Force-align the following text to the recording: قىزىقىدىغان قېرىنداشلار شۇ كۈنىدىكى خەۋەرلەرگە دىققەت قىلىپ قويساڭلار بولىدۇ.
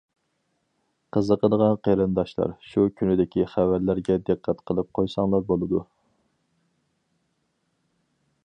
قىزىقىدىغان 1.17 1.75
قېرىنداشلار 1.87 2.55
شۇ 2.71 2.85
كۈنىدىكى 3.01 3.45
خەۋەرلەرگە 3.53 4.17
دىققەت 4.31 4.65
قىلىپ 4.71 4.91
قويساڭلار 5.01 5.47
بولىدۇ. 5.53 5.85